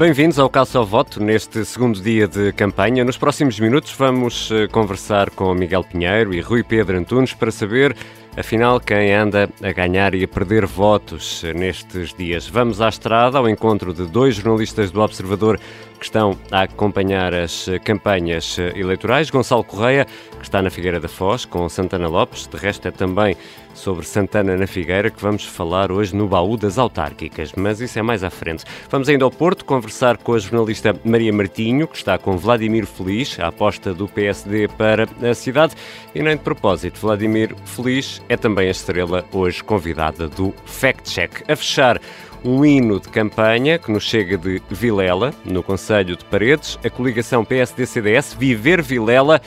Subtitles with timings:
[0.00, 3.04] Bem-vindos ao Caso ao Voto neste segundo dia de campanha.
[3.04, 7.94] Nos próximos minutos vamos eh, conversar com Miguel Pinheiro e Rui Pedro Antunes para saber
[8.36, 12.46] Afinal, quem anda a ganhar e a perder votos nestes dias?
[12.48, 15.58] Vamos à estrada ao encontro de dois jornalistas do Observador
[15.98, 19.30] que estão a acompanhar as campanhas eleitorais.
[19.30, 20.06] Gonçalo Correia,
[20.38, 22.46] que está na Figueira da Foz, com Santana Lopes.
[22.46, 23.36] De resto, é também
[23.80, 28.02] sobre Santana na Figueira que vamos falar hoje no baú das autárquicas, mas isso é
[28.02, 28.64] mais à frente.
[28.90, 33.38] Vamos ainda ao Porto conversar com a jornalista Maria Martinho, que está com Vladimir Feliz,
[33.40, 35.74] a aposta do PSD para a cidade.
[36.14, 41.50] E nem de propósito, Vladimir Feliz é também a estrela hoje convidada do Fact Check.
[41.50, 41.98] A fechar
[42.44, 47.44] um hino de campanha que nos chega de Vilela, no Conselho de Paredes, a coligação
[47.44, 49.40] PSD-CDS Viver Vilela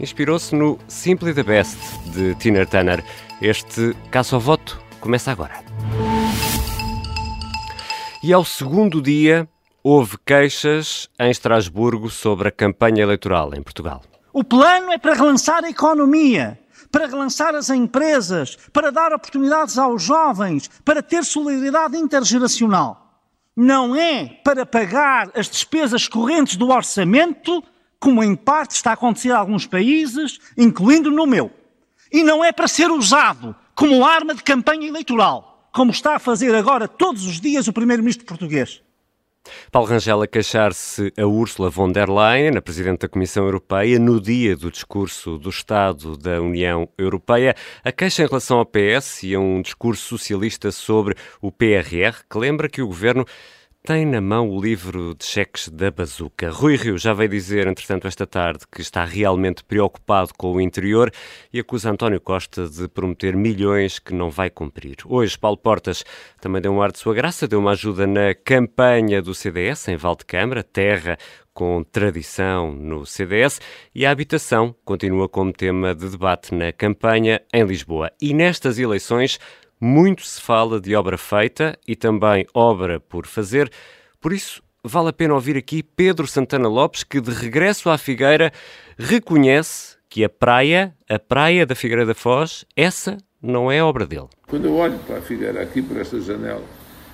[0.00, 3.04] inspirou-se no Simply the Best de Tina Turner.
[3.40, 5.62] Este caso ao voto começa agora.
[8.22, 9.48] E ao segundo dia,
[9.82, 14.02] houve queixas em Estrasburgo sobre a campanha eleitoral em Portugal.
[14.32, 16.58] O plano é para relançar a economia,
[16.90, 23.10] para relançar as empresas, para dar oportunidades aos jovens, para ter solidariedade intergeracional.
[23.56, 27.62] Não é para pagar as despesas correntes do orçamento,
[28.00, 31.50] como em parte está a acontecer em alguns países, incluindo no meu.
[32.10, 36.54] E não é para ser usado como arma de campanha eleitoral, como está a fazer
[36.54, 38.82] agora todos os dias o primeiro-ministro português.
[39.70, 44.20] Paulo Rangel a queixar-se a Ursula von der Leyen, a Presidente da Comissão Europeia, no
[44.20, 49.34] dia do discurso do Estado da União Europeia, a queixa em relação ao PS e
[49.34, 53.24] a um discurso socialista sobre o PRR, que lembra que o governo
[53.82, 56.50] tem na mão o livro de cheques da bazuca.
[56.50, 61.10] Rui Rio já veio dizer, entretanto, esta tarde que está realmente preocupado com o interior
[61.50, 64.96] e acusa António Costa de prometer milhões que não vai cumprir.
[65.06, 66.04] Hoje, Paulo Portas
[66.40, 69.96] também deu um ar de sua graça, deu uma ajuda na campanha do CDS em
[69.96, 71.16] Valdecâmara, terra
[71.54, 73.60] com tradição no CDS,
[73.94, 78.12] e a habitação continua como tema de debate na campanha em Lisboa.
[78.20, 79.38] E nestas eleições,
[79.80, 83.70] muito se fala de obra feita e também obra por fazer,
[84.20, 88.52] por isso vale a pena ouvir aqui Pedro Santana Lopes, que de regresso à Figueira
[88.98, 94.28] reconhece que a praia, a praia da Figueira da Foz, essa não é obra dele.
[94.48, 96.64] Quando eu olho para a Figueira, aqui por esta janela,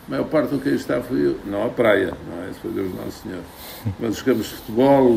[0.06, 2.50] a maior parte do que aí está foi eu, não a praia, não é?
[2.50, 3.42] Isso foi Deus Nosso Senhor.
[4.00, 5.12] Mas os campos de futebol,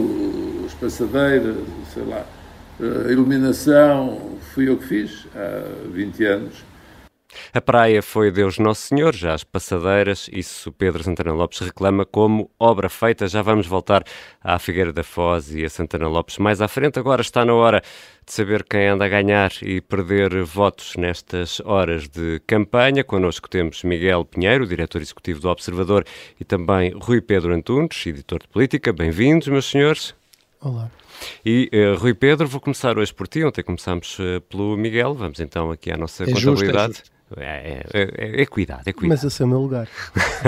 [0.66, 1.56] as passadeiras,
[1.94, 2.26] sei lá,
[2.80, 6.70] a iluminação, fui eu que fiz há 20 anos
[7.54, 12.52] a praia foi Deus Nosso Senhor, já as passadeiras, isso Pedro Santana Lopes reclama como
[12.60, 13.28] obra feita.
[13.28, 14.04] Já vamos voltar
[14.42, 17.00] à Figueira da Foz e a Santana Lopes mais à frente.
[17.00, 17.82] Agora está na hora
[18.26, 23.04] de saber quem anda a ganhar e perder votos nestas horas de campanha.
[23.04, 26.06] Connosco temos Miguel Pinheiro, diretor executivo do Observador,
[26.40, 28.94] e também Rui Pedro Antunes, editor de política.
[28.94, 30.14] Bem-vindos, meus senhores.
[30.62, 30.92] Olá.
[31.46, 33.44] E uh, Rui Pedro, vou começar hoje por ti.
[33.44, 35.14] Ontem começámos uh, pelo Miguel.
[35.14, 36.94] Vamos então aqui à nossa é contabilidade.
[36.94, 37.19] Justo, é justo.
[37.38, 39.10] É, é, é, é, cuidado, é cuidado.
[39.10, 39.88] Mas esse é o meu lugar.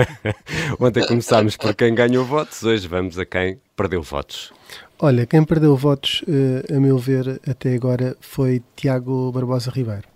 [0.80, 4.52] Ontem começámos por quem ganhou votos, hoje vamos a quem perdeu votos.
[5.00, 10.08] Olha, quem perdeu votos, uh, a meu ver, até agora foi Tiago Barbosa Ribeiro.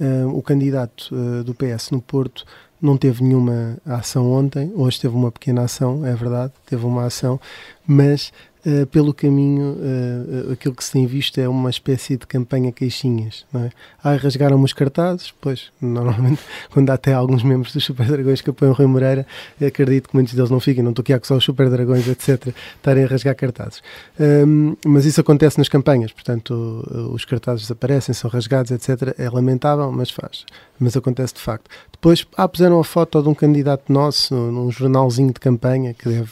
[0.00, 2.44] Uh, o candidato uh, do PS no Porto
[2.80, 7.40] não teve nenhuma ação ontem, hoje teve uma pequena ação, é verdade, teve uma ação,
[7.86, 8.32] mas
[8.66, 13.44] uh, pelo caminho, uh, aquilo que se tem visto é uma espécie de campanha queixinhas.
[13.52, 13.70] Não é?
[14.02, 18.50] Ah, rasgaram-me os cartazes, pois, normalmente, quando há até alguns membros dos Super Dragões que
[18.50, 19.26] apoiam o Rui Moreira,
[19.64, 22.54] acredito que muitos deles não fiquem, não estou aqui a acusar os Super Dragões, etc.,
[22.76, 23.82] estarem a rasgar cartazes.
[24.18, 26.54] Um, mas isso acontece nas campanhas, portanto,
[27.12, 29.14] os cartazes desaparecem, são rasgados, etc.
[29.18, 30.44] É lamentável, mas faz.
[30.78, 31.70] Mas acontece de facto.
[31.92, 36.30] Depois, ah, puseram a foto de um candidato nosso num jornalzinho de campanha que deve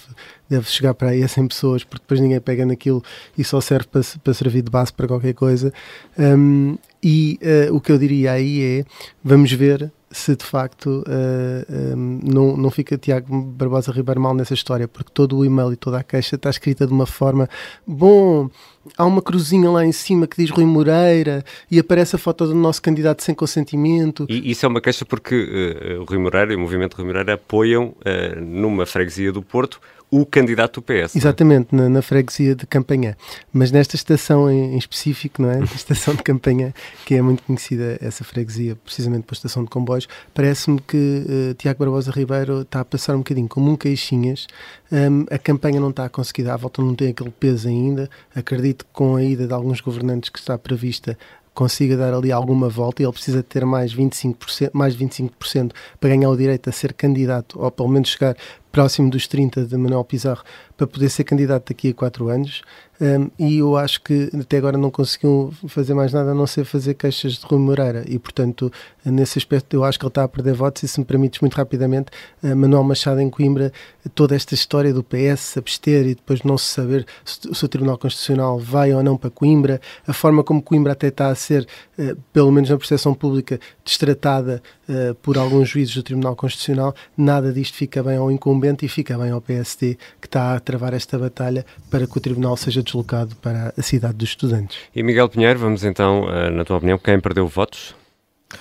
[0.53, 3.03] deve chegar para aí a 100 pessoas, porque depois ninguém pega naquilo
[3.37, 5.73] e só serve para, para servir de base para qualquer coisa.
[6.19, 8.85] Um, e uh, o que eu diria aí é:
[9.25, 14.53] vamos ver se de facto uh, um, não, não fica Tiago Barbosa Ribeiro mal nessa
[14.53, 17.49] história, porque todo o e-mail e toda a queixa está escrita de uma forma
[17.87, 18.51] bom.
[18.97, 22.55] Há uma cruzinha lá em cima que diz Rui Moreira e aparece a foto do
[22.55, 24.27] nosso candidato sem consentimento.
[24.29, 27.35] E isso é uma queixa porque uh, o Rui Moreira e o movimento Rui Moreira
[27.35, 29.81] apoiam uh, numa freguesia do Porto
[30.13, 31.17] o candidato do PS.
[31.17, 31.19] É?
[31.19, 33.17] Exatamente, na, na, freguesia de Campanhã.
[33.51, 35.57] Mas nesta estação em, em específico, não é?
[35.57, 36.75] Na estação de Campanhã,
[37.07, 41.79] que é muito conhecida essa freguesia, precisamente pela estação de comboios, parece-me que uh, Tiago
[41.79, 44.47] Barbosa Ribeiro está a passar um bocadinho como um queixinhas.
[44.93, 48.11] Um, a campanha não está a conseguir dar a volta, não tem aquele peso ainda.
[48.35, 51.17] Acredito que com a ida de alguns governantes que está prevista
[51.55, 56.31] consiga dar ali alguma volta e ele precisa ter mais 25%, mais 25% para ganhar
[56.31, 58.37] o direito a ser candidato ou pelo menos chegar
[58.71, 60.43] próximo dos 30 de Manuel Pizarro
[60.77, 62.63] para poder ser candidato daqui a quatro anos
[63.03, 66.65] um, e eu acho que até agora não conseguiu fazer mais nada a não ser
[66.65, 68.05] fazer queixas de Rui Moreira.
[68.07, 68.71] E portanto
[69.05, 71.55] nesse aspecto eu acho que ele está a perder votos e se me permites muito
[71.55, 72.13] rapidamente
[72.45, 73.73] uh, Manuel Machado em Coimbra
[74.15, 77.99] toda esta história do PS abster e depois não se saber se, se o Tribunal
[77.99, 81.67] Constitucional vai ou não para Coimbra a forma como Coimbra até está a ser
[81.99, 87.53] uh, pelo menos na percepção pública destratada uh, por alguns juízes do Tribunal Constitucional nada
[87.53, 91.19] disto fica bem ao incumbente e fica bem ao PSD que está a travar esta
[91.19, 94.79] batalha para que o Tribunal seja deslocado para a cidade dos estudantes.
[94.95, 97.95] E Miguel Pinheiro, vamos então, eh, na tua opinião, quem perdeu votos?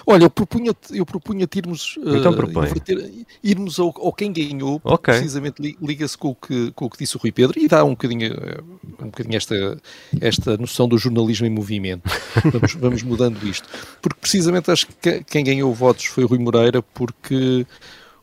[0.07, 5.15] Olha, eu propunha, eu propunha irmos, então uh, irmos ao, ao, quem ganhou, okay.
[5.15, 7.89] precisamente liga-se com, o que, com o que disse o Rui Pedro e dá um
[7.89, 8.61] bocadinho, eh,
[9.01, 9.77] um bocadinho esta,
[10.21, 12.03] esta noção do jornalismo em movimento.
[12.51, 13.67] Vamos, vamos mudando isto.
[14.01, 17.65] Porque precisamente acho que quem ganhou votos foi o Rui Moreira, porque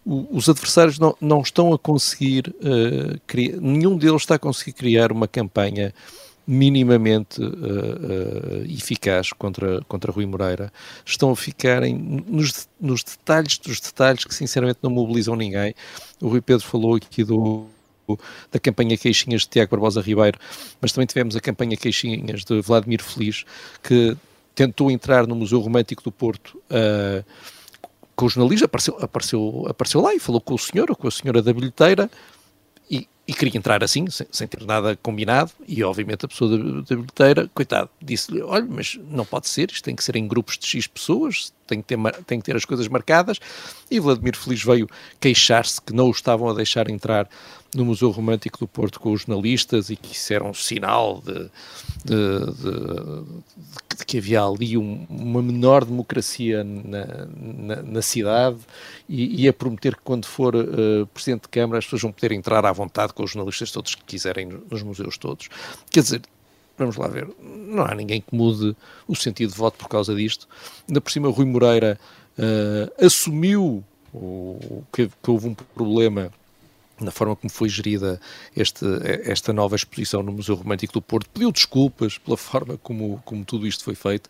[0.09, 5.13] os adversários não, não estão a conseguir, uh, criar, nenhum deles está a conseguir criar
[5.13, 5.95] uma campanha
[6.47, 10.73] minimamente uh, uh, eficaz contra, contra Rui Moreira.
[11.05, 11.95] Estão a ficar em,
[12.27, 15.75] nos, nos detalhes dos detalhes que sinceramente não mobilizam ninguém.
[16.23, 17.67] O Rui Pedro falou aqui do,
[18.51, 20.39] da campanha Queixinhas de Tiago Barbosa Ribeiro,
[20.81, 23.45] mas também tivemos a campanha Queixinhas de Vladimir Feliz,
[23.83, 24.17] que
[24.55, 27.23] tentou entrar no Museu Romântico do Porto uh,
[28.19, 31.11] com o jornalista, apareceu, apareceu, apareceu lá e falou com o senhor ou com a
[31.11, 32.11] senhora da bilheteira
[32.91, 36.81] e, e queria entrar assim, sem, sem, ter nada combinado, e obviamente a pessoa da,
[36.81, 40.59] da bilheteira, coitado, disse-lhe, olha, mas não pode ser, isto tem que ser em grupos
[40.59, 43.39] de X pessoas, tem que ter, tem que ter as coisas marcadas,
[43.89, 44.89] e Vladimir Feliz veio
[45.21, 47.29] queixar-se que não o estavam a deixar entrar
[47.73, 51.35] no Museu Romântico do Porto com os jornalistas e que isso era um sinal de,
[52.05, 53.25] de, de,
[53.88, 58.59] de que havia ali um, uma menor democracia na, na, na cidade
[59.09, 62.33] e, e, a prometer que quando for uh, Presidente de Câmara as pessoas vão poder
[62.33, 65.49] entrar à vontade com os jornalistas todos que quiserem nos museus todos.
[65.91, 66.23] Quer dizer,
[66.77, 70.49] vamos lá ver, não há ninguém que mude o sentido de voto por causa disto.
[70.87, 71.99] Ainda por cima, Rui Moreira
[72.39, 76.31] uh, assumiu o, que, que houve um problema
[77.01, 78.21] na forma como foi gerida
[78.57, 78.85] este,
[79.25, 83.67] esta nova exposição no Museu Romântico do Porto, pediu desculpas pela forma como, como tudo
[83.67, 84.29] isto foi feito,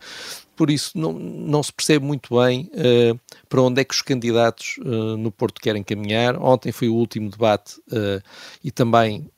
[0.55, 3.17] por isso não, não se percebe muito bem uh,
[3.47, 6.35] para onde é que os candidatos uh, no Porto querem caminhar.
[6.35, 8.21] Ontem foi o último debate uh,
[8.61, 9.29] e também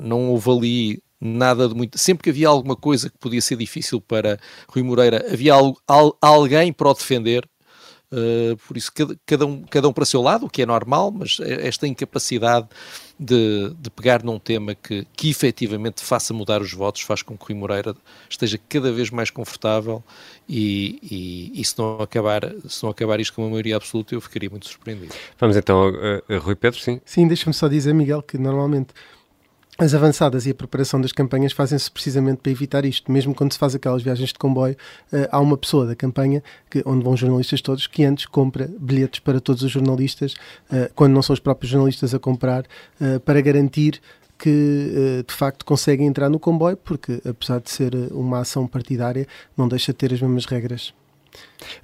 [0.00, 1.98] não houve ali nada de muito.
[1.98, 6.16] Sempre que havia alguma coisa que podia ser difícil para Rui Moreira, havia al, al,
[6.22, 7.46] alguém para o defender
[8.12, 10.66] Uh, por isso, cada, cada, um, cada um para o seu lado, o que é
[10.66, 12.68] normal, mas é esta incapacidade
[13.18, 17.42] de, de pegar num tema que, que efetivamente faça mudar os votos faz com que
[17.42, 17.96] o Rui Moreira
[18.28, 20.04] esteja cada vez mais confortável
[20.48, 24.20] e, e, e, se, não acabar, se não acabar isto com uma maioria absoluta, eu
[24.20, 25.12] ficaria muito surpreendido.
[25.38, 27.00] Vamos então a, a Rui Pedro, sim?
[27.04, 28.94] Sim, deixa-me só dizer, Miguel, que normalmente
[29.78, 33.12] as avançadas e a preparação das campanhas fazem-se precisamente para evitar isto.
[33.12, 34.74] Mesmo quando se faz aquelas viagens de comboio,
[35.12, 39.20] uh, há uma pessoa da campanha, que, onde vão jornalistas todos, que antes compra bilhetes
[39.20, 40.34] para todos os jornalistas,
[40.70, 42.64] uh, quando não são os próprios jornalistas a comprar,
[43.00, 44.00] uh, para garantir
[44.38, 49.26] que de facto conseguem entrar no comboio, porque apesar de ser uma ação partidária,
[49.56, 50.92] não deixa de ter as mesmas regras.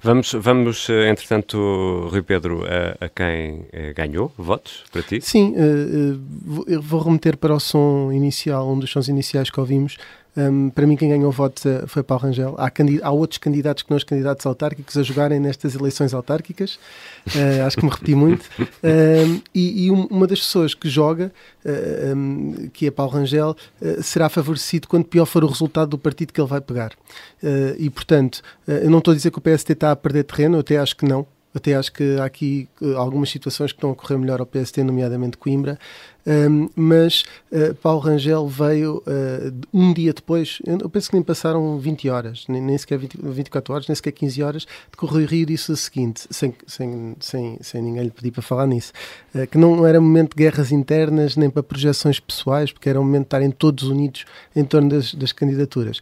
[0.01, 5.21] Vamos, vamos eh, entretanto, Rui Pedro, a, a quem eh, ganhou votos para ti?
[5.21, 9.97] Sim, uh, eu vou remeter para o som inicial, um dos sons iniciais que ouvimos,
[10.35, 12.55] um, para mim, quem ganhou votos uh, foi Paulo Rangel.
[12.57, 12.71] Há,
[13.03, 16.79] há, outros candidatos que não os candidatos autárquicos a jogarem nestas eleições autárquicas.
[17.27, 18.49] Uh, acho que me repeti muito.
[18.59, 21.31] Um, e, e, uma das pessoas que joga,
[21.63, 23.55] uh, um, que é Paulo Rangel,
[24.01, 26.93] será favorecido quanto pior for o resultado do partido que ele vai pegar.
[27.77, 30.61] e, portanto, eu não estou a dizer que o PST está a perder terreno, eu
[30.61, 31.25] até acho que não.
[31.53, 35.37] Até acho que há aqui algumas situações que estão a correr melhor ao PST, nomeadamente
[35.37, 35.77] Coimbra,
[36.25, 41.77] um, mas uh, Paulo Rangel veio uh, um dia depois, eu penso que nem passaram
[41.77, 45.07] 20 horas, nem, nem sequer 20, 24 horas, nem sequer 15 horas, de que o
[45.07, 48.93] Rui Rio disse o seguinte, sem, sem, sem, sem ninguém lhe pedir para falar nisso,
[49.35, 53.03] uh, que não era momento de guerras internas nem para projeções pessoais, porque era um
[53.03, 54.25] momento de estarem todos unidos
[54.55, 55.99] em torno das, das candidaturas,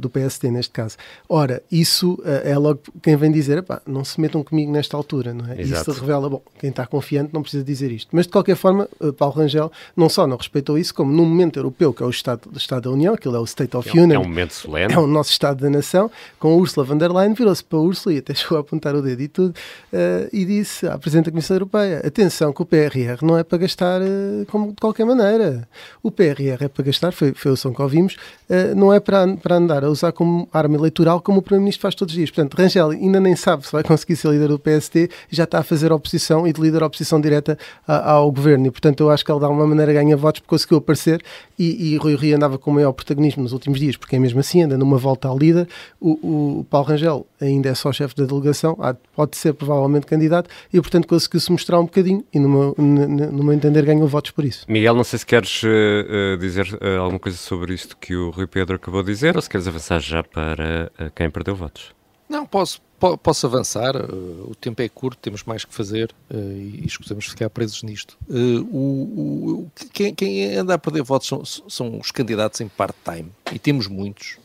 [0.00, 0.96] do PSD neste caso.
[1.28, 5.60] Ora, isso é logo quem vem dizer, não se metam comigo nesta altura, não é?
[5.60, 5.90] Exato.
[5.90, 8.08] Isso revela, bom, quem está confiante não precisa dizer isto.
[8.12, 8.88] Mas de qualquer forma,
[9.22, 12.50] Paulo Rangel não só não respeitou isso, como no momento europeu, que é o Estado,
[12.52, 14.16] o Estado da União, aquilo é o State of é, Union.
[14.16, 14.92] É um momento solene.
[14.92, 16.10] É o nosso Estado da Nação,
[16.40, 18.96] com a Ursula von der Leyen, virou-se para a Ursula e até chegou a apontar
[18.96, 19.54] o dedo e tudo,
[19.92, 23.58] uh, e disse à Presidente da Comissão Europeia, atenção que o PRR não é para
[23.58, 25.68] gastar uh, como de qualquer maneira.
[26.02, 28.16] O PRR é para gastar, foi, foi o som que ouvimos,
[28.50, 31.94] uh, não é para, para andar a usar como arma eleitoral como o Primeiro-Ministro faz
[31.94, 32.30] todos os dias.
[32.32, 35.60] Portanto, Rangel ainda nem sabe se vai conseguir ser líder do PST e já está
[35.60, 38.66] a fazer oposição e de líder oposição direta a, ao governo.
[38.66, 41.22] E, portanto, eu acho que ele de alguma maneira ganha votos porque conseguiu aparecer
[41.58, 44.62] e, e Rui Rio andava com maior protagonismo nos últimos dias, porque é mesmo assim,
[44.62, 45.68] anda numa volta ao líder.
[46.00, 48.76] O, o Paulo Rangel ainda é só chefe da delegação,
[49.14, 53.52] pode ser provavelmente candidato e, portanto, conseguiu-se mostrar um bocadinho e, no meu, no meu
[53.52, 54.64] entender, ganhou votos por isso.
[54.68, 58.46] Miguel, não sei se queres uh, dizer uh, alguma coisa sobre isto que o Rui
[58.46, 61.92] Pedro acabou de dizer ou se queres avançar já para uh, quem perdeu votos.
[62.28, 62.80] Não, posso,
[63.22, 63.96] posso avançar.
[63.96, 68.16] o tempo é curto, temos mais que fazer e escusamos ficar presos nisto.
[68.30, 73.58] O, o, quem, quem, anda a perder votos são, são os candidatos em part-time e
[73.58, 74.38] temos muitos.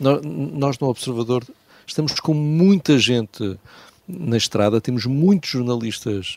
[0.00, 1.44] nós, no Observador
[1.86, 3.58] estamos com muita gente
[4.06, 6.36] na estrada, temos muitos jornalistas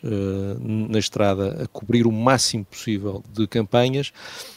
[0.62, 4.12] na estrada a cobrir o máximo possível de campanhas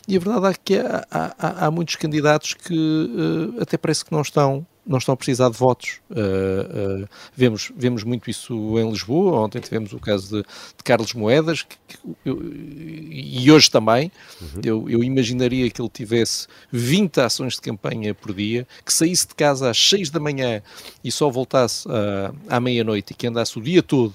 [0.08, 4.22] e a verdade é que há, há, há muitos candidatos que até parece que não
[4.22, 6.00] estão não estão a precisar de votos.
[6.10, 9.40] Uh, uh, vemos, vemos muito isso em Lisboa.
[9.40, 14.12] Ontem tivemos o caso de, de Carlos Moedas, que, que eu, e hoje também.
[14.42, 14.62] Uhum.
[14.64, 19.36] Eu, eu, imaginaria que ele tivesse 20 ações de campanha por dia, que saísse de
[19.36, 20.62] casa às 6 da manhã
[21.04, 24.14] e só voltasse uh, à meia-noite e que andasse o dia todo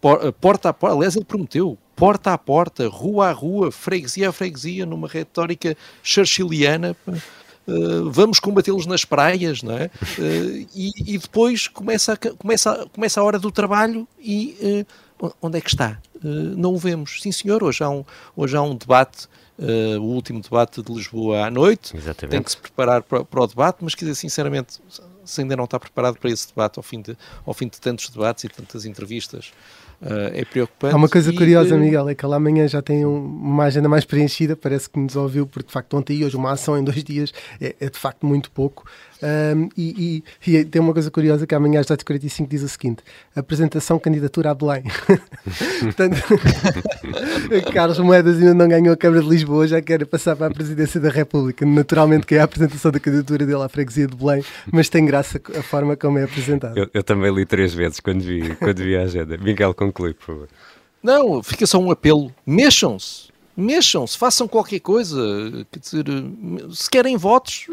[0.00, 0.96] por, porta a porta.
[0.96, 6.96] Aliás, ele prometeu porta a porta, rua a rua, freguesia a freguesia, numa retórica churchilliana
[7.70, 9.90] uh, vamos combatê-los nas praias, não é?
[10.18, 14.84] Uh, e, e, depois começa a, começa, a, começa a hora do trabalho e
[15.20, 15.98] uh, onde é que está?
[16.22, 17.22] não o vemos.
[17.22, 18.04] Sim, senhor, hoje há um,
[18.36, 19.26] hoje há um debate
[19.62, 21.94] Uh, o último debate de Lisboa à noite.
[21.94, 22.30] Exatamente.
[22.30, 24.80] Tem que se preparar para, para, o debate, mas quer dizer, sinceramente,
[25.30, 28.08] se ainda não está preparado para esse debate ao fim de, ao fim de tantos
[28.10, 29.52] debates e tantas entrevistas,
[30.00, 30.94] Uh, é preocupante.
[30.94, 33.86] Há uma coisa curiosa, uh, Miguel, é que lá amanhã já tem um, uma agenda
[33.86, 36.82] mais preenchida, parece que nos ouviu, porque de facto ontem e hoje uma ação em
[36.82, 38.86] dois dias é, é de facto muito pouco.
[39.22, 43.02] Um, e, e, e, tem uma coisa curiosa que amanhã às 10h45 diz o seguinte:
[43.36, 44.84] apresentação candidatura a Belém.
[45.80, 46.16] Portanto,
[47.72, 51.00] Carlos Moedas ainda não ganhou a Câmara de Lisboa, já quer passar para a presidência
[51.00, 51.66] da República.
[51.66, 55.40] Naturalmente que é a apresentação da candidatura dele à freguesia de Belém, mas tem graça
[55.58, 56.76] a forma como é apresentado.
[56.78, 59.36] Eu, eu também li três vezes quando vi, quando vi a agenda.
[59.36, 60.48] Miguel, conclui, por favor.
[61.02, 62.32] Não, fica só um apelo.
[62.46, 63.30] Mexam-se.
[63.56, 65.18] Mexam-se, façam qualquer coisa.
[65.70, 66.04] Quer dizer,
[66.70, 67.66] se querem votos,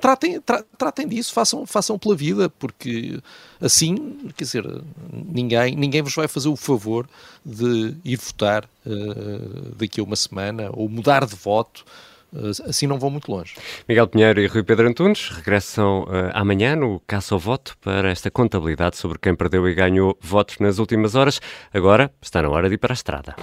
[0.00, 3.18] tratem, tra, tratem disso, façam, façam pela vida, porque
[3.60, 4.82] assim, quer dizer,
[5.12, 7.08] ninguém, ninguém vos vai fazer o favor
[7.44, 11.84] de ir votar uh, daqui a uma semana ou mudar de voto.
[12.32, 13.54] Uh, assim não vão muito longe.
[13.88, 18.30] Miguel Pinheiro e Rui Pedro Antunes regressam uh, amanhã no Caça ao Voto para esta
[18.30, 21.40] contabilidade sobre quem perdeu e ganhou votos nas últimas horas.
[21.72, 23.36] Agora está na hora de ir para a estrada.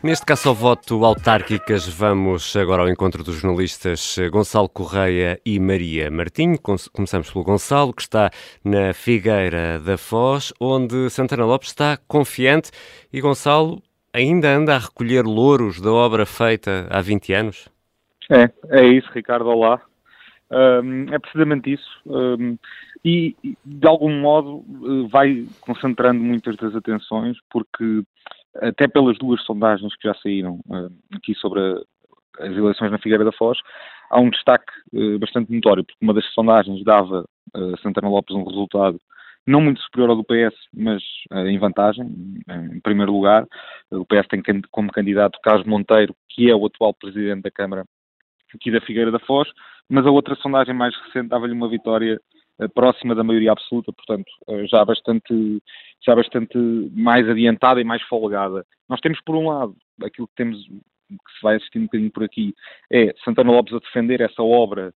[0.00, 6.08] Neste caso ao voto autárquicas, vamos agora ao encontro dos jornalistas Gonçalo Correia e Maria
[6.08, 6.56] Martinho.
[6.92, 8.30] Começamos pelo Gonçalo, que está
[8.64, 12.70] na Figueira da Foz, onde Santana Lopes está confiante.
[13.12, 17.68] E Gonçalo ainda anda a recolher louros da obra feita há 20 anos?
[18.30, 19.48] É, é isso, Ricardo.
[19.48, 19.82] Olá.
[20.50, 22.00] Um, é precisamente isso.
[22.06, 22.56] Um,
[23.04, 28.02] e, de algum modo, eh, vai concentrando muitas das atenções, porque
[28.56, 33.24] até pelas duas sondagens que já saíram uh, aqui sobre a, as eleições na Figueira
[33.24, 33.58] da Foz,
[34.10, 37.24] há um destaque uh, bastante notório, porque uma das sondagens dava
[37.54, 39.00] a uh, Santana Lopes um resultado
[39.46, 41.02] não muito superior ao do PS, mas
[41.46, 42.04] em vantagem,
[42.74, 43.46] em primeiro lugar.
[43.90, 47.86] O PS tem como candidato Carlos Monteiro, que é o atual presidente da Câmara
[48.54, 49.48] aqui da Figueira da Foz,
[49.88, 52.20] mas a outra sondagem mais recente dava-lhe uma vitória
[52.66, 54.30] próxima da maioria absoluta, portanto,
[54.68, 55.62] já bastante,
[56.04, 56.58] já bastante
[56.92, 58.66] mais adiantada e mais folgada.
[58.88, 62.24] Nós temos, por um lado, aquilo que temos, que se vai assistir um bocadinho por
[62.24, 62.54] aqui,
[62.90, 64.92] é Santana Lopes a defender essa obra,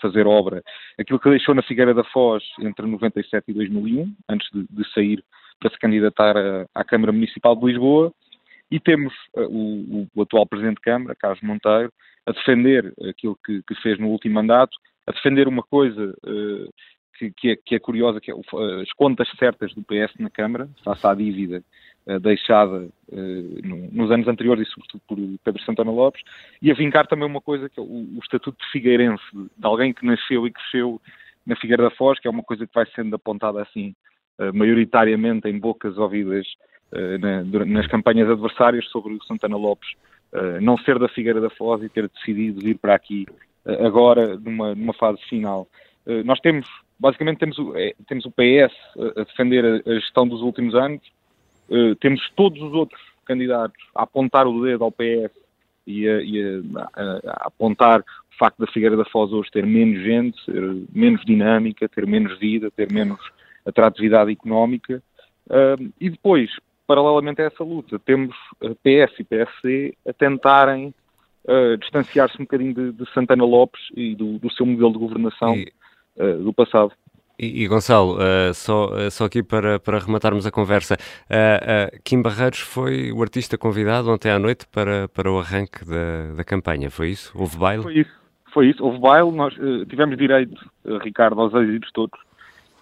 [0.00, 0.62] fazer obra,
[0.98, 5.24] aquilo que deixou na Figueira da Foz entre 97 e 2001, antes de, de sair
[5.58, 8.12] para se candidatar a, à Câmara Municipal de Lisboa,
[8.70, 11.92] e temos o, o, atual Presidente de Câmara, Carlos Monteiro,
[12.26, 16.72] a defender aquilo que, que, fez no último mandato, a defender uma coisa uh,
[17.18, 18.34] que, que, é, que, é, curiosa, que é
[18.82, 21.62] as contas certas do PS na Câmara, face à dívida
[22.06, 22.88] uh, deixada
[23.62, 26.22] no, nos anos anteriores e sobretudo por Pedro Santana Lopes,
[26.60, 29.92] e a vincar também uma coisa que é o, o estatuto de figueirense, de alguém
[29.92, 31.00] que nasceu e cresceu
[31.46, 33.94] na Figueira da Foz, que é uma coisa que vai sendo apontada assim,
[34.54, 36.46] maioritariamente em bocas ouvidas
[37.20, 39.90] na, nas campanhas adversárias sobre o Santana Lopes
[40.62, 43.26] não ser da Figueira da Foz e ter decidido vir para aqui
[43.64, 45.66] agora numa, numa fase final.
[46.24, 46.66] nós temos,
[46.98, 48.74] basicamente temos o, é, temos o PS
[49.16, 51.00] a, defender a, a, gestão dos últimos anos,
[52.00, 55.32] temos todos os outros candidatos a apontar o dedo ao PS
[55.86, 60.02] e a, e a, a apontar o facto da Figueira da Foz hoje ter menos
[60.02, 60.60] gente, ser
[60.92, 63.20] menos dinâmica, ter menos vida, ter menos
[63.64, 65.02] atratividade económica.
[66.00, 66.50] E depois,
[66.86, 68.34] paralelamente a essa luta, temos
[68.82, 70.94] PS e PSC a tentarem
[71.46, 75.54] uh, distanciar-se um bocadinho de, de, Santana Lopes e do, do, seu modelo de governação
[75.54, 75.72] e...
[76.16, 76.92] uh, do passado.
[77.38, 82.22] E, e Gonçalo, uh, só, uh, só aqui para, para rematarmos a conversa, uh, Kim
[82.22, 86.90] Barreiros foi o artista convidado ontem à noite para, para o arranque da, da campanha,
[86.90, 87.32] foi isso?
[87.34, 87.82] Houve baile?
[87.82, 88.12] Foi isso,
[88.52, 88.84] foi isso.
[88.84, 89.52] houve baile, nós
[89.88, 90.54] tivemos direito,
[91.02, 92.18] Ricardo, aos êxitos todos.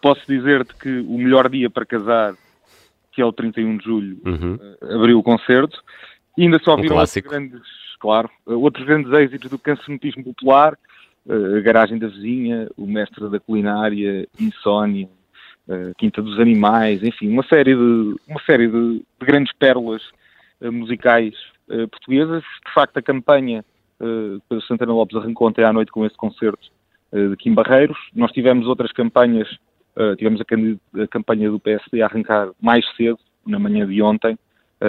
[0.02, 2.35] Posso dizer-te que o melhor dia para casar,
[3.12, 4.59] que é o 31 de julho, uhum.
[4.83, 5.83] abriu o concerto,
[6.37, 7.62] e ainda só um viram grandes,
[8.03, 10.77] claro, outros grandes êxitos do cancionismo popular,
[11.29, 15.09] a Garagem da Vizinha, O Mestre da Culinária, Insónia,
[15.97, 20.03] Quinta dos Animais, enfim, uma série de, uma série de, de grandes pérolas
[20.61, 21.33] musicais
[21.93, 22.43] portuguesas.
[22.67, 23.65] De facto, a campanha
[24.49, 26.69] para Santana Lopes arrancou ontem à noite com esse concerto
[27.13, 27.99] de Kim Barreiros.
[28.13, 29.49] Nós tivemos outras campanhas,
[30.19, 34.37] tivemos a campanha do PSD a arrancar mais cedo, na manhã de ontem,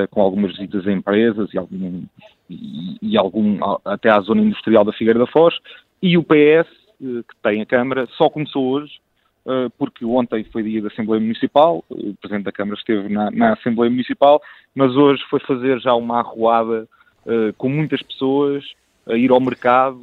[0.09, 2.03] com algumas visitas a empresas e, algum,
[2.49, 5.55] e, e, algum, até à zona industrial da Figueira da Foz.
[6.01, 6.67] E o PS,
[7.01, 8.99] eh, que tem a Câmara, só começou hoje,
[9.47, 13.53] eh, porque ontem foi dia da Assembleia Municipal, o Presidente da Câmara esteve na, na
[13.53, 14.41] Assembleia Municipal,
[14.75, 16.87] mas hoje foi fazer já uma arruada
[17.25, 18.65] eh, com muitas pessoas,
[19.05, 19.99] a ir ao mercado,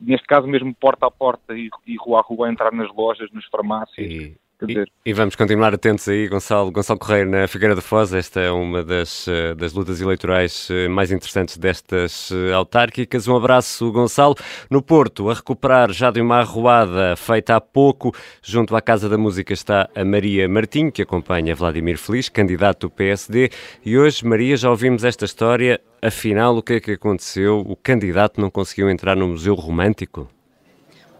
[0.00, 3.30] neste caso mesmo porta a porta e, e rua a rua a entrar nas lojas,
[3.32, 4.10] nas farmácias.
[4.10, 4.36] E
[4.66, 4.90] Dizer...
[5.04, 8.12] E, e, vamos continuar atentos aí, Gonçalo, Gonçalo Correia na Figueira da Foz.
[8.12, 13.28] Esta é uma das, eh, das lutas eleitorais eh, mais interessantes destas eh, autárquicas.
[13.28, 14.34] Um abraço, Gonçalo.
[14.68, 18.12] No Porto, a recuperar já de uma arruada feita há pouco,
[18.42, 22.90] junto à Casa da Música está a Maria Martim, que acompanha Vladimir Feliz, candidato do
[22.90, 23.50] PSD.
[23.84, 25.80] E hoje, Maria, já ouvimos esta história.
[26.02, 27.60] Afinal, o que é que aconteceu?
[27.60, 30.28] O candidato não conseguiu entrar no Museu Romântico?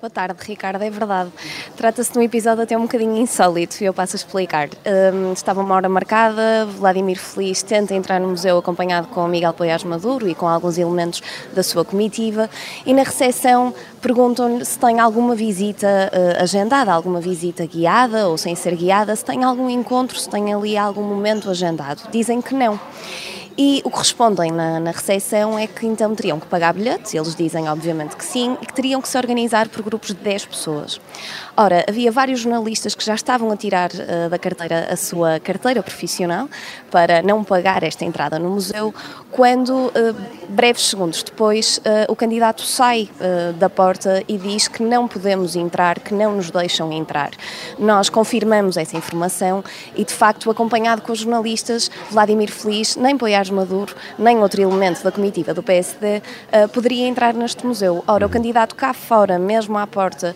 [0.01, 1.29] Boa tarde, Ricardo, é verdade.
[1.77, 4.69] Trata-se de um episódio até um bocadinho insólito e eu passo a explicar.
[5.13, 9.83] Um, estava uma hora marcada, Vladimir Feliz tenta entrar no museu acompanhado com Miguel Poiás
[9.83, 11.21] Maduro e com alguns elementos
[11.53, 12.49] da sua comitiva
[12.87, 18.55] e na recepção perguntam-lhe se tem alguma visita uh, agendada, alguma visita guiada ou sem
[18.55, 22.03] ser guiada, se tem algum encontro, se tem ali algum momento agendado.
[22.13, 22.79] Dizem que não.
[23.61, 27.35] E o que respondem na, na recepção é que então teriam que pagar bilhetes, eles
[27.35, 31.01] dizem obviamente que sim, e que teriam que se organizar por grupos de 10 pessoas.
[31.57, 35.83] Ora, havia vários jornalistas que já estavam a tirar uh, da carteira a sua carteira
[35.83, 36.49] profissional
[36.89, 38.95] para não pagar esta entrada no museu,
[39.33, 39.93] quando, uh,
[40.49, 43.11] breves segundos depois, uh, o candidato sai
[43.59, 47.31] da porta e diz que não podemos entrar, que não nos deixam entrar.
[47.79, 49.65] Nós confirmamos essa informação
[49.97, 53.17] e, de facto, acompanhado com os jornalistas, Vladimir Feliz, nem
[53.51, 56.23] Maduro, nem outro elemento da comitiva do PSD,
[56.73, 58.03] poderia entrar neste museu.
[58.07, 60.35] Ora, o candidato cá fora, mesmo à porta,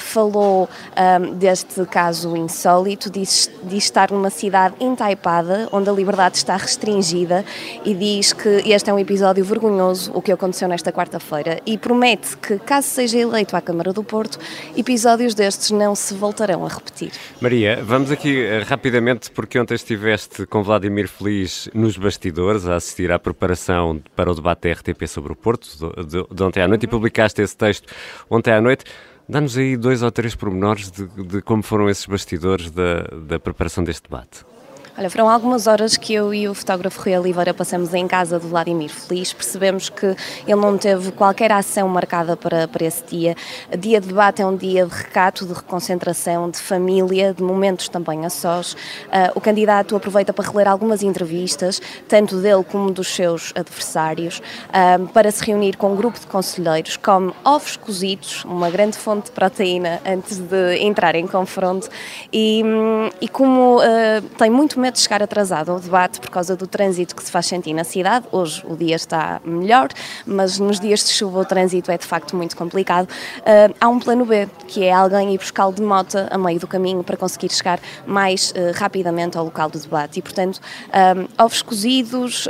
[0.00, 6.56] falou um, deste caso insólito, diz, diz estar numa cidade entaipada, onde a liberdade está
[6.56, 7.44] restringida
[7.84, 12.36] e diz que este é um episódio vergonhoso, o que aconteceu nesta quarta-feira, e promete
[12.36, 14.38] que, caso seja eleito à Câmara do Porto,
[14.76, 17.12] episódios destes não se voltarão a repetir.
[17.40, 23.10] Maria, vamos aqui uh, rapidamente, porque ontem estiveste com Vladimir Feliz nos bastidores a assistir
[23.10, 26.68] à preparação para o debate da RTP sobre o Porto, de, de, de ontem à
[26.68, 27.92] noite, e publicaste esse texto
[28.30, 28.84] ontem à noite.
[29.28, 33.82] Dá-nos aí dois ou três pormenores de, de como foram esses bastidores da, da preparação
[33.82, 34.44] deste debate.
[34.98, 38.48] Olha, foram algumas horas que eu e o fotógrafo Rui Oliveira passamos em casa do
[38.48, 39.30] Vladimir Feliz.
[39.30, 43.36] Percebemos que ele não teve qualquer ação marcada para, para esse dia.
[43.78, 48.24] Dia de debate é um dia de recato, de reconcentração, de família, de momentos também
[48.24, 48.72] a sós.
[48.72, 51.78] Uh, o candidato aproveita para reler algumas entrevistas,
[52.08, 56.96] tanto dele como dos seus adversários, uh, para se reunir com um grupo de conselheiros,
[56.96, 61.86] come ovos cozidos, uma grande fonte de proteína antes de entrar em confronto.
[62.32, 66.66] E, hum, e como uh, tem muito de chegar atrasado ao debate por causa do
[66.66, 68.26] trânsito que se faz sentir na cidade.
[68.32, 69.88] Hoje o dia está melhor,
[70.26, 73.08] mas nos dias de chuva o trânsito é de facto muito complicado.
[73.40, 76.66] Uh, há um plano B, que é alguém ir buscar de moto a meio do
[76.66, 80.18] caminho para conseguir chegar mais uh, rapidamente ao local do debate.
[80.18, 80.60] E, portanto,
[81.16, 82.48] um, ovos cozidos,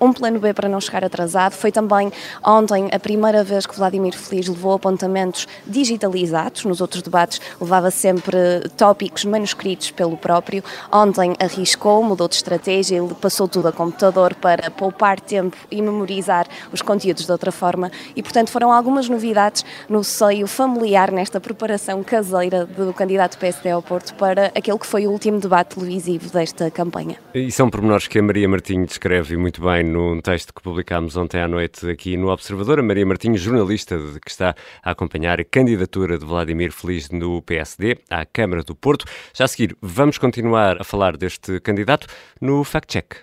[0.00, 1.52] um, um plano B para não chegar atrasado.
[1.52, 2.12] Foi também
[2.44, 6.64] ontem a primeira vez que Vladimir Feliz levou apontamentos digitalizados.
[6.64, 8.36] Nos outros debates levava sempre
[8.76, 10.62] tópicos manuscritos pelo próprio.
[10.92, 16.46] Ontem arriscou, mudou de estratégia, ele passou tudo a computador para poupar tempo e memorizar
[16.72, 17.90] os conteúdos de outra forma.
[18.14, 23.82] E, portanto, foram algumas novidades no seio familiar nesta preparação caseira do candidato PSD ao
[23.82, 27.16] Porto para aquele que foi o último debate televisivo desta campanha.
[27.34, 31.40] E são pormenores que a Maria Martinho descreve muito bem num texto que publicámos ontem
[31.40, 32.78] à noite aqui no Observador.
[32.78, 37.98] A Maria Martinho, jornalista que está a acompanhar a candidatura de Vladimir Feliz no PSD
[38.10, 39.04] à Câmara do Porto.
[39.34, 42.06] Já a seguir, vamos continuar a falar deste candidato
[42.40, 43.16] no Fact Check.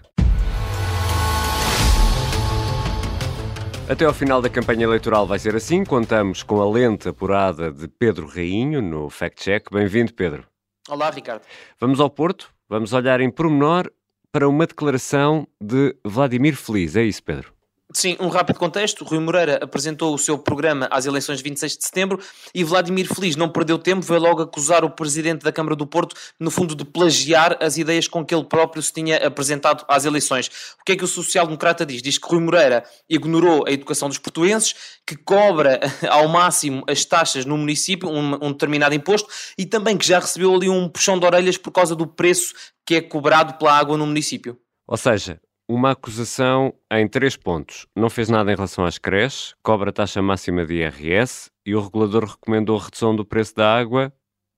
[3.89, 5.83] Até ao final da campanha eleitoral vai ser assim.
[5.83, 9.69] Contamos com a lente apurada de Pedro Rainho no Fact Check.
[9.71, 10.45] Bem-vindo, Pedro.
[10.89, 11.43] Olá, Ricardo.
[11.79, 12.49] Vamos ao Porto.
[12.69, 13.91] Vamos olhar em pormenor
[14.31, 16.95] para uma declaração de Vladimir Feliz.
[16.95, 17.52] É isso, Pedro?
[17.95, 19.05] Sim, um rápido contexto.
[19.05, 22.19] Rui Moreira apresentou o seu programa às eleições de 26 de setembro
[22.53, 26.15] e Vladimir Feliz não perdeu tempo, veio logo acusar o presidente da Câmara do Porto,
[26.39, 30.47] no fundo, de plagiar as ideias com que ele próprio se tinha apresentado às eleições.
[30.81, 32.01] O que é que o social-democrata diz?
[32.01, 34.73] Diz que Rui Moreira ignorou a educação dos portuenses,
[35.05, 35.79] que cobra
[36.09, 40.53] ao máximo as taxas no município, um, um determinado imposto, e também que já recebeu
[40.55, 44.07] ali um puxão de orelhas por causa do preço que é cobrado pela água no
[44.07, 44.57] município.
[44.87, 47.87] Ou seja, uma acusação em três pontos.
[47.95, 52.25] Não fez nada em relação às creches, cobra taxa máxima de IRS e o regulador
[52.25, 54.13] recomendou a redução do preço da água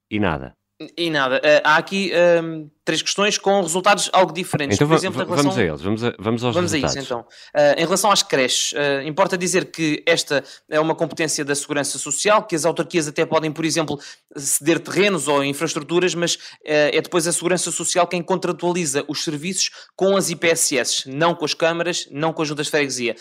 [0.09, 0.55] e nada.
[0.97, 1.37] E nada.
[1.37, 4.75] Uh, há aqui uh, três questões com resultados algo diferentes.
[4.75, 5.43] Então, Por exemplo, relação...
[5.43, 6.97] vamos a eles, vamos, a, vamos aos vamos resultados.
[6.97, 7.21] a isso, então.
[7.21, 8.73] Uh, em relação às creches,
[9.05, 13.53] importa dizer que esta é uma competência da Segurança Social, que as autarquias até podem,
[13.53, 13.97] por exemplo,
[14.35, 20.17] ceder terrenos ou infraestruturas, mas é depois a Segurança Social quem contratualiza os serviços com
[20.17, 23.15] as IPSS, não com as câmaras, não com as juntas de freguesia.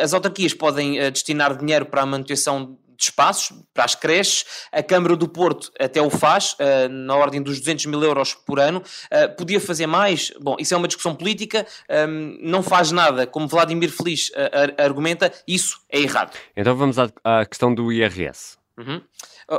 [0.00, 4.44] As autarquias podem destinar dinheiro para a manutenção de espaços para as creches.
[4.72, 8.58] A Câmara do Porto até o faz, uh, na ordem dos 200 mil euros por
[8.58, 8.80] ano.
[8.80, 10.32] Uh, podia fazer mais?
[10.40, 14.82] Bom, isso é uma discussão política, um, ehm, não faz nada, como Vladimir Feliz uh,
[14.82, 16.36] argumenta, isso é errado.
[16.56, 18.63] Então vamos à, à questão do IRS.
[18.76, 19.00] Uhum.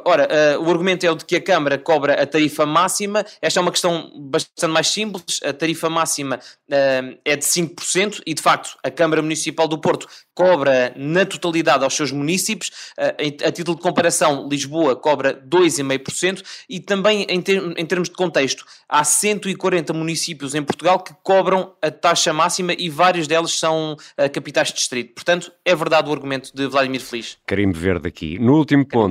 [0.04, 3.26] Ora, uh, o argumento é o de que a Câmara cobra a tarifa máxima.
[3.42, 5.40] Esta é uma questão bastante mais simples.
[5.44, 10.08] A tarifa máxima uh, é de 5% e, de facto, a Câmara Municipal do Porto
[10.34, 12.70] cobra na totalidade aos seus municípios.
[12.98, 18.16] Uh, a título de comparação, Lisboa cobra 2,5% e também, em, ter em termos de
[18.16, 23.96] contexto, há 140 municípios em Portugal que cobram a taxa máxima e vários deles são
[24.34, 25.14] capitais de distrito.
[25.14, 27.38] Portanto, é verdade o argumento de Vladimir Feliz.
[27.46, 28.38] Carimbo verde aqui.
[28.40, 29.05] No último ponto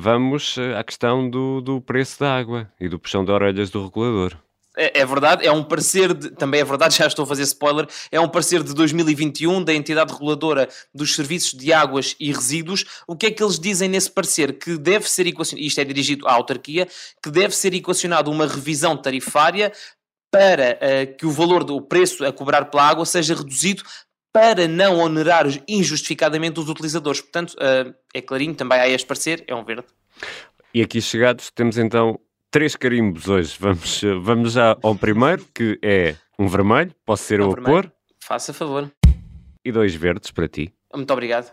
[0.00, 3.84] vamos eh, à questão do, do preço da água e do puxão de orelhas do
[3.84, 4.36] regulador.
[4.76, 7.86] É, é, verdade, é um parecer, de, também é verdade, já estou a fazer spoiler,
[8.10, 12.84] é um parecer de 2021 da entidade reguladora dos serviços de águas e resíduos.
[13.06, 14.58] O que é que eles dizem nesse parecer?
[14.58, 16.86] Que deve ser equacionado, isto é dirigido à autarquia,
[17.22, 19.72] que deve ser equacionado uma revisão tarifária
[20.30, 23.82] para uh, que o valor do preço a cobrar pela água seja reduzido
[24.32, 27.20] para não onerar injustificadamente os utilizadores.
[27.20, 29.86] Portanto, uh, é clarinho, também há este parecer, é um verde.
[30.72, 32.18] E aqui chegados, temos então
[32.50, 33.56] três carimbos hoje.
[33.58, 37.92] Vamos, vamos já ao primeiro, que é um vermelho, posso ser eu a pôr.
[38.22, 38.90] Faça favor.
[39.64, 40.72] E dois verdes para ti.
[40.94, 41.52] Muito obrigado.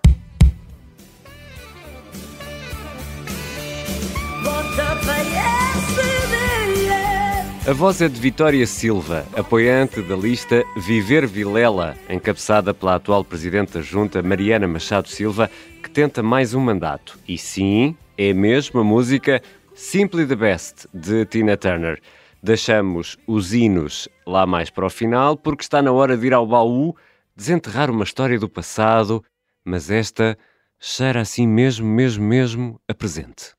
[7.68, 13.74] A voz é de Vitória Silva, apoiante da lista Viver Vilela, encabeçada pela atual Presidente
[13.74, 15.52] da Junta, Mariana Machado Silva,
[15.84, 17.20] que tenta mais um mandato.
[17.28, 19.42] E sim, é mesmo a música
[19.76, 22.00] Simply the Best, de Tina Turner.
[22.42, 26.48] Deixamos os hinos lá mais para o final, porque está na hora de ir ao
[26.48, 26.96] baú,
[27.36, 29.22] desenterrar uma história do passado,
[29.66, 30.38] mas esta
[30.80, 33.58] cheira assim mesmo, mesmo, mesmo a presente.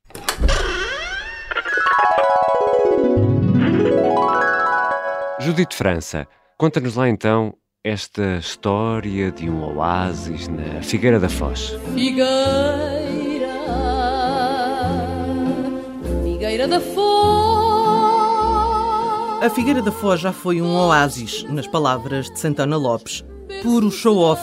[5.40, 11.76] Judite França, conta-nos lá então esta história de um oásis na Figueira da Foz.
[11.94, 12.26] Figueira,
[16.24, 16.98] Figueira da Foz.
[19.40, 23.24] A Figueira da Foz já foi um oásis, nas palavras de Santana Lopes.
[23.62, 24.42] Puro show-off,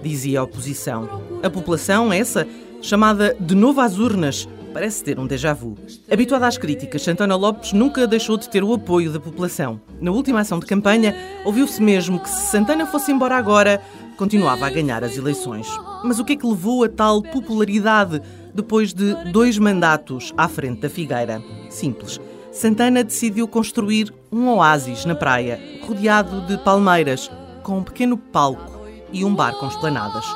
[0.00, 1.08] dizia a oposição.
[1.42, 2.46] A população, essa,
[2.80, 5.74] chamada de novo às urnas, parece ter um déjà vu.
[6.12, 9.80] Habituada às críticas, Santana Lopes nunca deixou de ter o apoio da população.
[10.02, 13.80] Na última ação de campanha, ouviu-se mesmo que se Santana fosse embora agora,
[14.18, 15.66] continuava a ganhar as eleições.
[16.04, 18.20] Mas o que é que levou a tal popularidade
[18.54, 21.42] depois de dois mandatos à frente da Figueira?
[21.70, 22.20] Simples.
[22.52, 27.30] Santana decidiu construir um oásis na praia, rodeado de palmeiras,
[27.62, 28.78] com um pequeno palco
[29.10, 30.26] e um bar com esplanadas.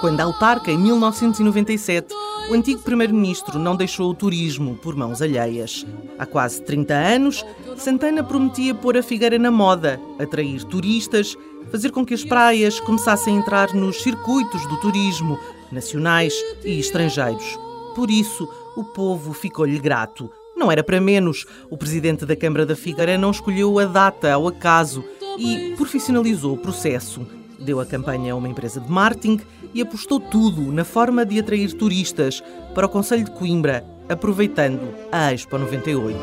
[0.00, 2.12] Quando autarca, em 1997,
[2.50, 5.86] o antigo primeiro-ministro não deixou o turismo por mãos alheias.
[6.18, 7.44] Há quase 30 anos,
[7.76, 11.36] Santana prometia pôr a Figueira na moda, atrair turistas,
[11.70, 15.38] fazer com que as praias começassem a entrar nos circuitos do turismo,
[15.72, 17.58] nacionais e estrangeiros.
[17.94, 21.44] Por isso, o povo ficou-lhe grato não era para menos.
[21.68, 25.04] O presidente da Câmara da Figueira não escolheu a data ao acaso
[25.36, 27.26] e profissionalizou o processo.
[27.58, 29.40] Deu a campanha a uma empresa de marketing
[29.74, 32.42] e apostou tudo na forma de atrair turistas
[32.74, 36.18] para o Conselho de Coimbra, aproveitando a Expo 98.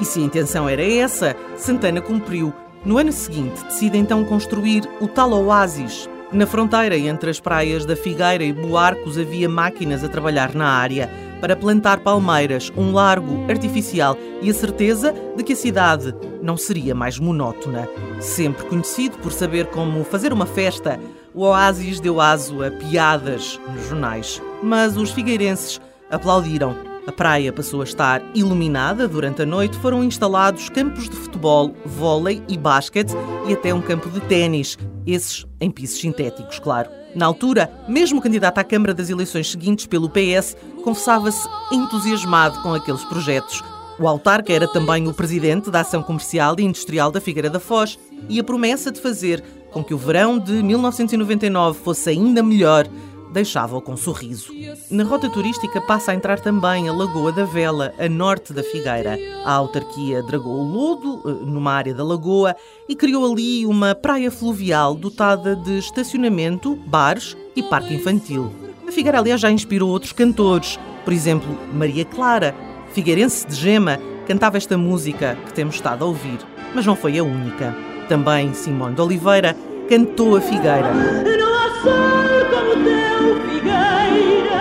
[0.00, 2.52] E se a intenção era essa, Santana cumpriu.
[2.84, 6.08] No ano seguinte, decide então construir o tal oásis.
[6.32, 11.10] Na fronteira entre as praias da Figueira e Buarcos havia máquinas a trabalhar na área
[11.40, 16.94] para plantar palmeiras, um largo artificial e a certeza de que a cidade não seria
[16.94, 17.88] mais monótona.
[18.20, 21.00] Sempre conhecido por saber como fazer uma festa,
[21.34, 24.40] o Oásis deu aso a piadas nos jornais.
[24.62, 26.76] Mas os figueirenses aplaudiram.
[27.06, 32.42] A praia passou a estar iluminada durante a noite, foram instalados campos de futebol, vôlei
[32.48, 33.12] e basquete
[33.48, 36.90] e até um campo de ténis, esses em pisos sintéticos, claro.
[37.14, 43.04] Na altura, mesmo candidato à Câmara das eleições seguintes pelo PS, confessava-se entusiasmado com aqueles
[43.04, 43.62] projetos.
[43.98, 47.98] O autarca era também o presidente da Ação Comercial e Industrial da Figueira da Foz
[48.28, 52.88] e a promessa de fazer com que o verão de 1999 fosse ainda melhor
[53.30, 54.52] deixava-o com sorriso.
[54.90, 59.16] Na rota turística passa a entrar também a Lagoa da Vela, a norte da Figueira.
[59.44, 62.56] A autarquia dragou o lodo eh, numa área da lagoa
[62.88, 68.52] e criou ali uma praia fluvial dotada de estacionamento, bares e parque infantil.
[68.86, 70.78] A Figueira, aliás, já inspirou outros cantores.
[71.04, 72.54] Por exemplo, Maria Clara,
[72.92, 76.38] figueirense de Gema, cantava esta música que temos estado a ouvir.
[76.74, 77.89] Mas não foi a única.
[78.10, 79.56] Também Simone de Oliveira
[79.88, 80.90] cantou a Figueira.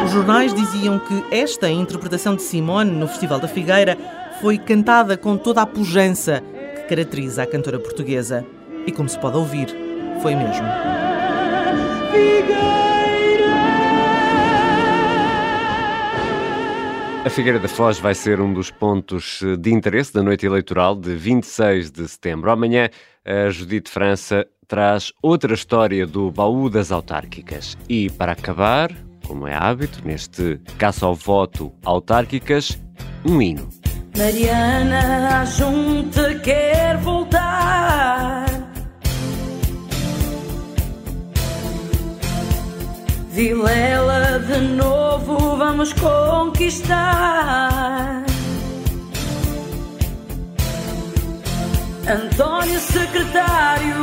[0.06, 3.98] Os jornais diziam que esta interpretação de Simone no Festival da Figueira
[4.40, 6.44] foi cantada com toda a pujança
[6.76, 8.46] que caracteriza a cantora portuguesa.
[8.86, 9.76] E como se pode ouvir,
[10.22, 10.68] foi mesmo.
[17.30, 21.14] A Figueira da Foz vai ser um dos pontos de interesse da noite eleitoral de
[21.14, 22.50] 26 de setembro.
[22.50, 22.90] Amanhã,
[23.24, 27.78] a Judite França traz outra história do baú das autárquicas.
[27.88, 28.92] E, para acabar,
[29.28, 32.82] como é hábito, neste caça ao voto autárquicas,
[33.24, 33.70] um hino.
[34.18, 38.48] Mariana, a junta quer voltar.
[43.30, 44.09] Vilela
[44.48, 47.40] de novo vamos conquistar.
[52.08, 53.96] Antônio secretário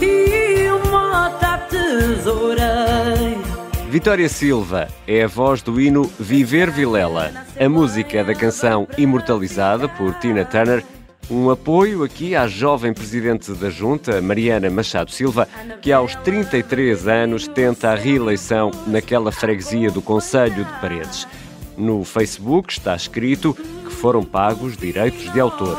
[0.00, 3.48] e o Mota tesoureiro.
[3.88, 10.14] Vitória Silva é a voz do hino Viver Vilela, a música da canção imortalizada por
[10.14, 10.84] Tina Turner.
[11.30, 15.46] Um apoio aqui à jovem presidente da Junta, Mariana Machado Silva,
[15.82, 21.28] que aos 33 anos tenta a reeleição naquela freguesia do Conselho de Paredes.
[21.76, 25.76] No Facebook está escrito que foram pagos direitos de autor.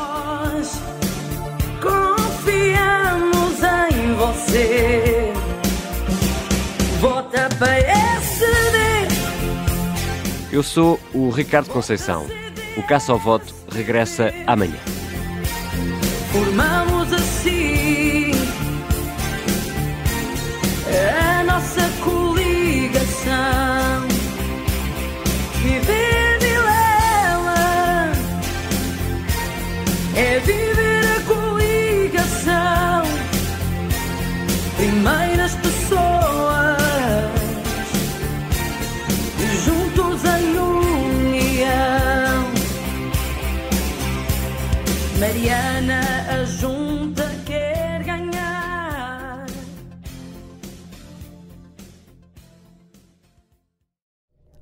[4.19, 5.33] você.
[6.99, 8.87] Vota PSD.
[10.51, 12.25] Eu sou o Ricardo Conceição.
[12.75, 14.98] O Caça ao Voto regressa amanhã.
[16.31, 16.88] Formamos